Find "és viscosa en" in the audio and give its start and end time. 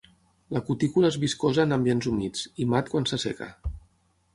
1.13-1.77